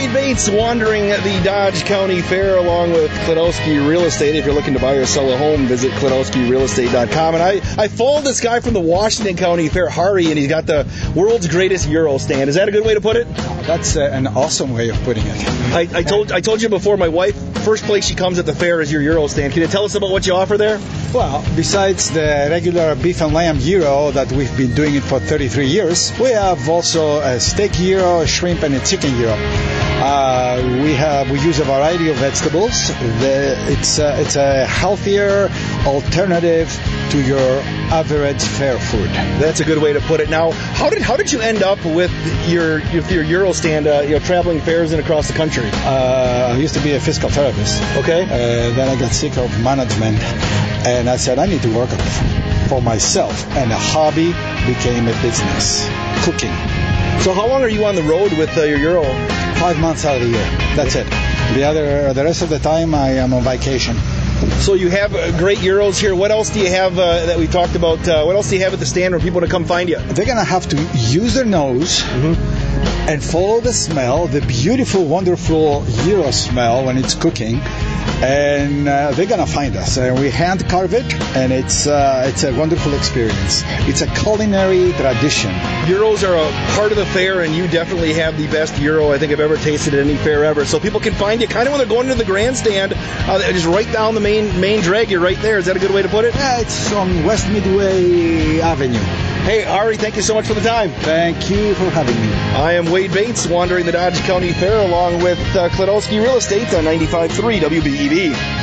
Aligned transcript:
Wade 0.00 0.14
Bates 0.14 0.48
wandering 0.48 1.08
the 1.08 1.42
Dodge 1.44 1.84
County 1.84 2.22
Fair 2.22 2.56
along 2.56 2.92
with 2.92 3.10
Klodowski 3.10 3.86
Real 3.86 4.04
Estate. 4.04 4.34
If 4.34 4.46
you're 4.46 4.54
looking 4.54 4.72
to 4.72 4.80
buy 4.80 4.94
or 4.94 5.04
sell 5.04 5.30
a 5.30 5.36
home, 5.36 5.66
visit 5.66 5.92
KlodowskiRealEstate.com. 5.92 7.34
And 7.34 7.42
I, 7.42 7.60
I 7.76 7.88
followed 7.88 8.24
this 8.24 8.40
guy 8.40 8.60
from 8.60 8.72
the 8.72 8.80
Washington 8.80 9.36
County 9.36 9.68
Fair, 9.68 9.90
Hari, 9.90 10.28
and 10.28 10.38
he's 10.38 10.48
got 10.48 10.64
the 10.64 10.86
world's 11.14 11.48
greatest 11.48 11.86
gyro 11.90 12.16
stand. 12.16 12.48
Is 12.48 12.56
that 12.56 12.66
a 12.66 12.72
good 12.72 12.86
way 12.86 12.94
to 12.94 13.02
put 13.02 13.16
it? 13.16 13.28
That's 13.66 13.98
uh, 13.98 14.00
an 14.00 14.26
awesome 14.26 14.72
way 14.72 14.88
of 14.88 14.96
putting 15.02 15.24
it. 15.26 15.36
I, 15.74 15.98
I 15.98 16.02
told 16.02 16.32
I 16.32 16.40
told 16.40 16.62
you 16.62 16.70
before. 16.70 16.96
My 16.96 17.08
wife, 17.08 17.36
first 17.60 17.84
place 17.84 18.06
she 18.06 18.14
comes 18.14 18.38
at 18.38 18.46
the 18.46 18.54
fair 18.54 18.80
is 18.80 18.90
your 18.90 19.02
gyro 19.02 19.26
stand. 19.26 19.52
Can 19.52 19.62
you 19.62 19.68
tell 19.68 19.84
us 19.84 19.94
about 19.94 20.10
what 20.10 20.26
you 20.26 20.34
offer 20.34 20.56
there? 20.56 20.78
Well, 21.12 21.44
besides 21.56 22.10
the 22.10 22.48
regular 22.50 22.94
beef 22.94 23.20
and 23.20 23.34
lamb 23.34 23.58
gyro 23.58 24.10
that 24.12 24.30
we've 24.32 24.54
been 24.56 24.74
doing 24.74 24.94
it 24.94 25.02
for 25.02 25.20
33 25.20 25.66
years, 25.66 26.12
we 26.18 26.30
have 26.30 26.68
also 26.68 27.20
a 27.20 27.40
steak 27.40 27.72
gyro, 27.72 28.20
a 28.20 28.26
shrimp, 28.26 28.62
and 28.62 28.74
a 28.74 28.80
chicken 28.84 29.10
gyro. 29.18 29.36
Uh, 30.02 30.80
we 30.82 30.94
have 30.94 31.30
we 31.30 31.38
use 31.40 31.58
a 31.58 31.64
variety 31.64 32.08
of 32.08 32.16
vegetables. 32.16 32.88
The, 33.20 33.54
it's 33.68 33.98
it's 33.98 34.36
a 34.36 34.64
healthier 34.64 35.48
alternative 35.86 36.68
to 37.10 37.22
your 37.22 37.60
average 37.90 38.42
fair 38.42 38.78
food. 38.78 39.08
That's 39.40 39.60
a 39.60 39.64
good 39.64 39.82
way 39.82 39.92
to 39.92 40.00
put 40.00 40.20
it. 40.20 40.30
Now, 40.30 40.50
how 40.50 40.90
did 40.90 41.02
how 41.02 41.16
did 41.16 41.32
you 41.32 41.40
end 41.40 41.62
up 41.62 41.84
with 41.84 42.12
your 42.48 42.78
your, 42.90 43.02
your 43.04 43.24
gyro 43.24 43.52
stand? 43.52 43.86
Uh, 43.86 44.00
you 44.02 44.10
know, 44.10 44.18
traveling 44.20 44.60
fairs 44.60 44.92
and 44.92 45.00
across 45.00 45.28
the 45.28 45.34
country. 45.34 45.68
Uh, 45.72 46.52
I 46.52 46.56
used 46.56 46.74
to 46.74 46.80
be 46.80 46.92
a 46.92 47.00
physical 47.00 47.30
therapist. 47.30 47.82
Okay. 47.96 48.24
Uh, 48.24 48.74
then 48.74 48.88
I 48.88 48.98
got 48.98 49.12
sick 49.12 49.36
of 49.36 49.50
management, 49.62 50.18
and 50.86 51.08
I 51.08 51.16
said 51.16 51.38
I 51.38 51.46
need 51.46 51.62
to 51.62 51.74
work 51.76 51.90
for 52.68 52.80
myself, 52.80 53.46
and 53.56 53.72
a 53.72 53.78
hobby 53.78 54.32
became 54.66 55.08
a 55.08 55.22
business. 55.22 55.88
Cooking. 56.24 56.54
So 57.20 57.34
how 57.34 57.46
long 57.48 57.62
are 57.62 57.68
you 57.68 57.84
on 57.84 57.96
the 57.96 58.02
road 58.02 58.32
with 58.32 58.56
uh, 58.56 58.62
your 58.62 58.78
gyro? 58.78 59.02
Five 59.58 59.78
months 59.78 60.04
out 60.04 60.16
of 60.16 60.22
the 60.22 60.28
year. 60.28 60.46
That's 60.74 60.94
it. 60.94 61.06
The 61.54 61.64
other, 61.64 62.14
the 62.14 62.24
rest 62.24 62.42
of 62.42 62.48
the 62.48 62.58
time, 62.58 62.94
I 62.94 63.10
am 63.14 63.34
on 63.34 63.42
vacation. 63.42 63.96
So 64.60 64.74
you 64.74 64.88
have 64.90 65.14
uh, 65.14 65.36
great 65.38 65.58
gyros 65.58 65.98
here. 65.98 66.14
What 66.14 66.30
else 66.30 66.50
do 66.50 66.60
you 66.60 66.68
have 66.68 66.98
uh, 66.98 67.26
that 67.26 67.38
we 67.38 67.46
talked 67.46 67.74
about? 67.74 68.06
Uh, 68.06 68.24
what 68.24 68.36
else 68.36 68.48
do 68.50 68.56
you 68.56 68.62
have 68.62 68.72
at 68.72 68.78
the 68.78 68.86
stand 68.86 69.14
for 69.14 69.20
people 69.20 69.40
to 69.40 69.48
come 69.48 69.64
find 69.64 69.88
you? 69.88 69.98
They're 69.98 70.26
gonna 70.26 70.44
have 70.44 70.68
to 70.68 70.76
use 70.96 71.34
their 71.34 71.44
nose 71.44 72.00
Mm-hmm. 72.00 72.69
And 73.10 73.22
follow 73.22 73.60
the 73.60 73.72
smell, 73.72 74.28
the 74.28 74.40
beautiful, 74.40 75.04
wonderful 75.04 75.84
gyro 76.04 76.30
smell 76.30 76.84
when 76.84 76.96
it's 76.96 77.14
cooking, 77.14 77.60
and 78.22 78.88
uh, 78.88 79.10
they're 79.12 79.26
gonna 79.26 79.46
find 79.46 79.74
us. 79.76 79.96
And 79.96 80.18
we 80.20 80.30
hand 80.30 80.68
carve 80.68 80.94
it, 80.94 81.12
and 81.34 81.52
it's 81.52 81.88
uh, 81.88 82.24
it's 82.28 82.44
a 82.44 82.56
wonderful 82.56 82.94
experience. 82.94 83.62
It's 83.88 84.02
a 84.02 84.06
culinary 84.06 84.92
tradition. 84.92 85.50
gyros 85.86 86.22
are 86.22 86.36
a 86.36 86.50
part 86.76 86.92
of 86.92 86.98
the 86.98 87.06
fair, 87.06 87.40
and 87.40 87.52
you 87.54 87.66
definitely 87.66 88.12
have 88.14 88.38
the 88.38 88.46
best 88.46 88.76
gyro 88.76 89.10
I 89.10 89.18
think 89.18 89.32
I've 89.32 89.40
ever 89.40 89.56
tasted 89.56 89.94
at 89.94 90.06
any 90.06 90.16
fair 90.16 90.44
ever. 90.44 90.64
So 90.64 90.78
people 90.78 91.00
can 91.00 91.14
find 91.14 91.40
you 91.40 91.48
kind 91.48 91.66
of 91.66 91.72
when 91.72 91.78
they're 91.78 91.88
going 91.88 92.08
to 92.08 92.14
the 92.14 92.24
grandstand, 92.24 92.92
uh, 92.94 93.40
just 93.52 93.66
right 93.66 93.90
down 93.92 94.14
the 94.14 94.20
main 94.20 94.60
main 94.60 94.82
drag. 94.82 95.10
You're 95.10 95.20
right 95.20 95.40
there. 95.42 95.58
Is 95.58 95.66
that 95.66 95.76
a 95.76 95.80
good 95.80 95.90
way 95.90 96.02
to 96.02 96.08
put 96.08 96.24
it? 96.24 96.34
Yeah, 96.34 96.60
it's 96.60 96.92
on 96.92 97.24
West 97.24 97.48
Midway 97.48 98.60
Avenue. 98.60 99.29
Hey, 99.42 99.62
Hari, 99.62 99.96
thank 99.96 100.16
you 100.16 100.22
so 100.22 100.34
much 100.34 100.46
for 100.46 100.54
the 100.54 100.60
time. 100.60 100.90
Thank 100.90 101.50
you 101.50 101.74
for 101.74 101.90
having 101.90 102.14
me. 102.20 102.32
I 102.54 102.74
am 102.74 102.90
Wade 102.90 103.12
Bates, 103.12 103.46
wandering 103.46 103.86
the 103.86 103.92
Dodge 103.92 104.20
County 104.20 104.52
Fair 104.52 104.78
along 104.86 105.22
with 105.22 105.38
uh, 105.56 105.68
Klodowski 105.70 106.22
Real 106.22 106.36
Estate 106.36 106.72
on 106.74 106.84
95.3 106.84 107.58
WBEV. 107.60 108.59